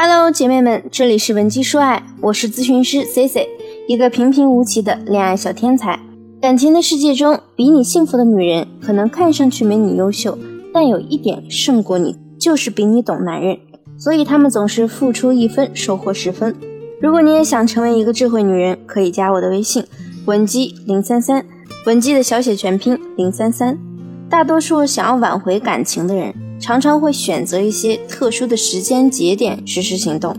[0.00, 3.48] Hello，姐妹们，这里是文姬说爱，我是咨询师 C C，
[3.88, 5.98] 一个平平无奇的恋爱小天才。
[6.40, 10.38] 感情的世界中，比你幸福的女人，可能看上去没你优秀，
[10.72, 13.58] 但有一点胜过你，就是比你懂男人。
[13.98, 16.54] 所以他们总是付出一分，收获十分。
[17.02, 19.84] 如果你也想成为一个智慧女人，可以加我的微信
[20.26, 21.44] 文姬零三三，
[21.86, 23.76] 文姬的小写全拼零三三。
[24.30, 30.36] 大多数想要挽回感情的人，常常会选择一些特殊的时间节点实施行动，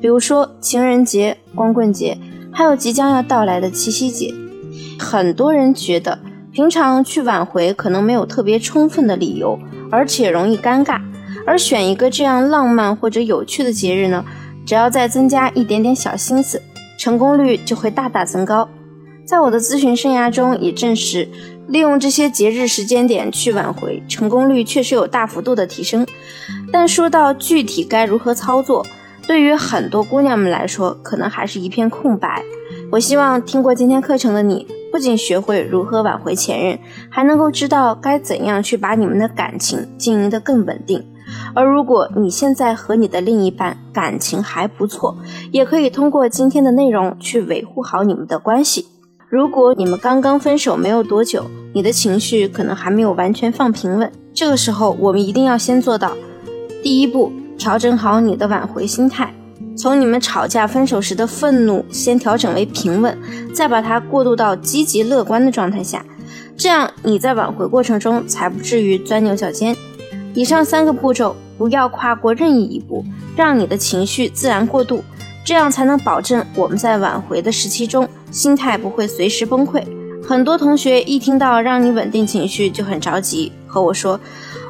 [0.00, 2.18] 比如说情人节、光棍节，
[2.52, 4.34] 还有即将要到来的七夕节。
[4.98, 6.18] 很多人觉得
[6.52, 9.58] 平常去挽回可能没有特别充分的理由，
[9.90, 11.00] 而且容易尴尬，
[11.46, 14.24] 而选一个这样浪漫或者有趣的节日呢，
[14.66, 16.60] 只要再增加一点点小心思，
[16.98, 18.68] 成功率就会大大增高。
[19.24, 21.28] 在我的咨询生涯中也证实。
[21.66, 26.06] 利用这些节日时间点去挽回，成功率确实有大幅度的提升。
[26.70, 28.84] 但说到具体该如何操作，
[29.26, 32.42] 对于很多姑娘们来说，可能还是一片空白。
[32.92, 36.78] 我希望听过今天课程的你，不仅学会如何挽回前任，
[37.08, 41.02] 还能够知道该怎样去把你们的感情经营得更稳定。
[41.54, 45.16] 而如果你现在和你的另一半感情还不错，
[45.50, 48.88] 也可以通过今天的内容去维护好你们的关系。
[49.34, 56.12] 如果你们刚刚分手没有多久，你的情绪可能还没有完全放平稳，这个时候我们一定要先做到
[56.84, 59.34] 第一步，调整好你的挽回心态，
[59.76, 63.18] 从你们吵架分手时的愤怒先调整为平稳，
[63.52, 66.06] 再把它过渡到积极乐观的状态下，
[66.56, 69.76] 这样你在挽回过程中才不至于钻牛角尖。
[70.32, 75.02] 以上三个步骤不要跨过任意一步，让你的情绪自然过渡。
[75.44, 79.84] 这样才能保证我们在挽回的时期中心态不会随时崩溃。
[80.26, 84.18] 很多同学一听到让你稳定情绪就很着急，和我说：“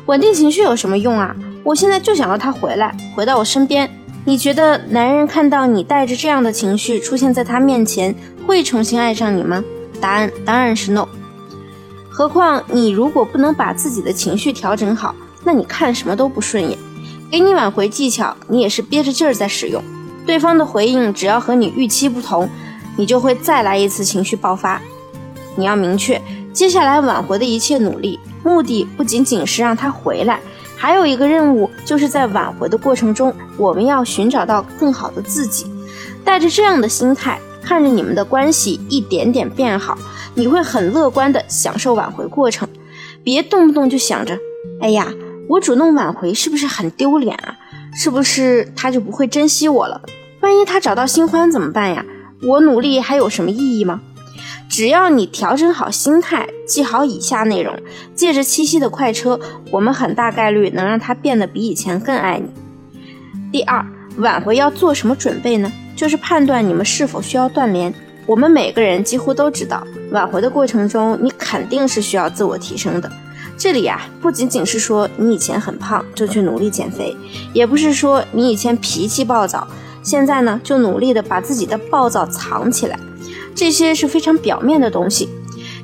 [0.07, 1.35] 稳定情绪有什么用啊？
[1.63, 3.89] 我现在就想要他回来，回到我身边。”
[4.27, 8.15] 你觉得男人看到你带着这样的情绪出现在他面前，
[8.47, 9.63] 会重新爱上你吗？
[10.01, 11.07] 答案当然是 no。
[12.11, 15.15] 何况你如果不能把自己的情绪调整好，
[15.45, 16.79] 那你看什么都不顺眼。
[17.31, 19.83] 给你挽回技巧，你也是憋着劲儿在使用。
[20.27, 22.49] 对方的回应只要和你预期不同，
[22.97, 24.81] 你就会再来一次情绪爆发。
[25.57, 26.21] 你要明确，
[26.53, 30.41] 接下来挽回的一切努力，目的不仅仅是让他回来，
[30.77, 35.67] 还有一个任务，就是在挽回的过程中，我们要寻找到更好的自己。
[36.25, 39.97] 带着这样的心态，看着你们的关系一点点变好，
[40.35, 42.67] 你会很乐观的享受挽回过程。
[43.23, 44.39] 别动不动就想着，
[44.81, 45.13] 哎呀，
[45.49, 47.55] 我主动挽回是不是很丢脸啊？
[47.97, 50.01] 是不是他就不会珍惜我了？
[50.45, 52.05] 万一他找到新欢怎么办呀？
[52.43, 54.03] 我努力还有什么意义吗？
[54.69, 57.75] 只要你调整好心态，记好以下内容，
[58.15, 59.41] 借着七夕的快车，
[59.71, 62.51] 我们很大概率能让他变得比以前更爱你。
[63.51, 63.87] 第二，
[64.19, 65.73] 挽回要做什么准备呢？
[65.97, 67.95] 就是判断你们是否需要断联。
[68.27, 73.11] 我们每个人几乎都知道，挽回的过程中，你肯定是需要自我提升的。
[73.57, 77.17] 这里呀，不仅仅是说你以前很胖，就去努力减肥；
[77.55, 79.67] 也不是说你以前脾气暴躁，
[80.05, 82.97] 现在呢就努力的把自己的暴躁藏起来。
[83.55, 85.29] 这些是非常表面的东西。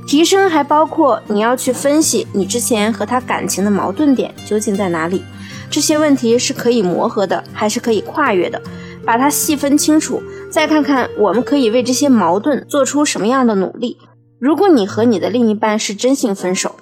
[0.07, 5.23] 提升还包括你要去分析你之前和他感情的矛盾点究竟在哪里，
[5.71, 8.61] 这些问题是可以磨合的，还是可以跨越的，
[9.05, 10.21] 把它细分清楚，
[10.51, 13.99] 再看看我们可以为这些矛盾做出什么样的努力。
[14.41, 16.75] 如果你和你的另一半是真性分手，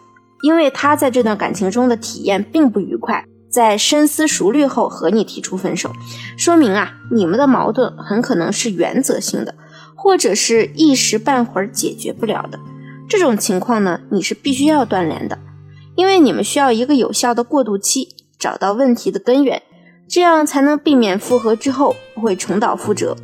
[0.42, 5.92] 因为他在这段感情中的体验并不愉快，在深思熟虑后和你提出分手，
[6.36, 9.54] 说明啊，你们的矛盾很可能是原则性的，
[9.94, 12.58] 或者是一时半会儿解决不了的。
[13.08, 15.38] 这种情况呢，你是必须要断联的，
[15.96, 18.08] 因为你们需要一个有效的过渡期，
[18.38, 19.62] 找到问题的根源，
[20.06, 23.16] 这样才能避免复合之后会重蹈覆辙。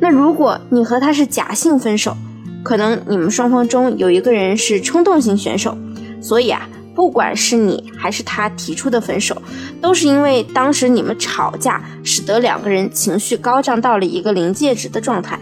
[0.00, 2.16] 那如果你和他是假性分手，
[2.64, 5.76] 可能你们双方中有一个人是冲动型选手。
[6.22, 9.40] 所以啊，不管是你还是他提出的分手，
[9.80, 15.38] 都是因为当时你们吵架，使得两个人情绪高涨到了一个临界值的状态。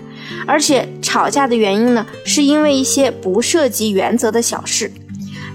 [0.47, 4.93] 而且吵架的原因呢，是因为一些不涉及原则的小事。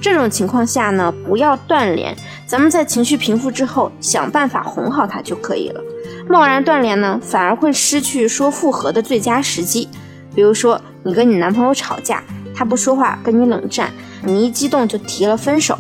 [0.02, 2.16] 这种情况下呢，不要断联，
[2.46, 5.82] 咱们在情绪平复之后，想办法哄好他就可以了。
[6.28, 9.88] 贸然断联呢，反而会失去说复合的最佳时机。
[10.36, 12.24] 比如说，你跟你男朋友吵架，
[12.56, 13.92] 他不说话，跟你冷战。
[14.26, 15.78] 你一激动就提了分手，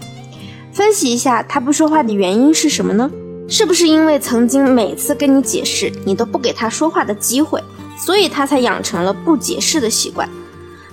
[0.72, 3.10] 分析一下他不说话的原因是什么呢？
[3.48, 7.62] 是不是因为曾经每次跟你解释，你都不给他说话的机会，
[7.98, 10.30] 所以他才养成了不解释的习惯？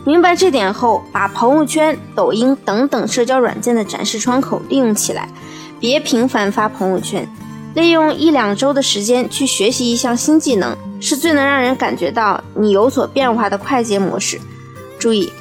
[0.05, 5.29] 明白这点后，把朋友圈、抖音等等社交软件的展示窗口利用起来，
[5.79, 7.29] 别频繁发朋友圈。
[7.73, 14.41] 利用一两周的时间去学习一项新技能，是最能让人感觉到你有所变化的快捷模式。
[14.99, 15.32] 注意，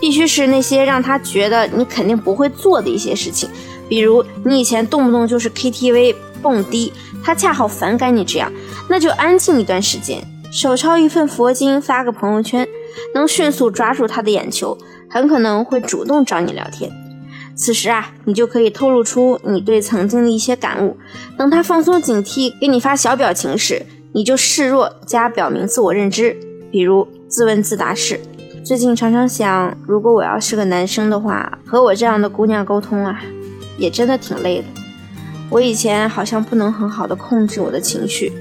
[0.00, 3.48] 必须是那些让他觉得你肯定不会做的一些事情，
[3.88, 6.92] 比如你以前动不动就是 KTV 蹦迪，
[7.24, 8.52] 他恰好反感你这样，
[8.88, 10.22] 那就安静一段时间，
[10.52, 12.66] 手抄一份佛经，发个朋友圈，
[13.14, 14.76] 能迅速抓住他的眼球，
[15.08, 16.90] 很可能会主动找你聊天。
[17.54, 20.98] 此时啊，你就可以透露出你对曾经的一些感悟。
[21.38, 26.36] 等他放松警惕，给你发小表情时，你就示弱加表明自我认知，
[26.70, 28.20] 比如自问自答式：
[28.66, 33.22] 最近常常想，如果我要是个男生的话，和我这样的姑娘沟通啊，
[33.78, 34.64] 也真的挺累的。
[35.48, 38.32] 我以前好像不能很好的控制我的情绪，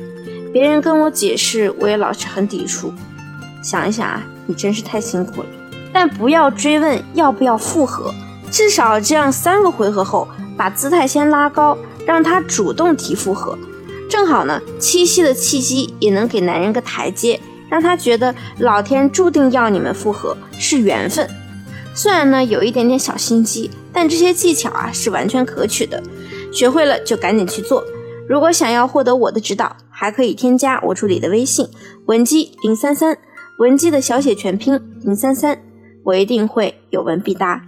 [0.52, 2.92] 别人跟我解释，我也老是很抵触。
[3.62, 5.48] 想一想啊，你真是太辛苦了。
[5.94, 8.12] 但不要追问要不要复合。
[8.50, 10.28] 至少这样三个回合后，
[10.58, 13.56] 把姿态先拉高，让他主动提复合，
[14.10, 17.40] 正好呢，七夕的契机也能给男人个台阶，
[17.76, 21.30] 让他觉得老天注定要你们复合是缘分。
[21.94, 26.02] 虽然呢有一点点小心机，但这些技巧啊是完全可取的，
[26.54, 27.84] 学会了就赶紧去做。
[28.30, 31.68] 如果想要获得我的指导，还可以添加我助理的微信
[32.06, 33.18] 文姬零三三，
[33.60, 35.62] 文姬的小写全拼零三三，
[36.06, 37.62] 我一定会有问必答。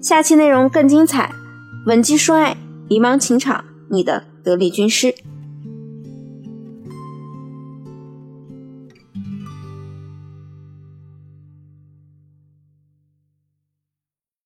[0.00, 1.30] 下期内容更精彩，
[1.86, 2.56] 文姬说爱，
[2.88, 5.14] 迷茫情场，你的得力军师。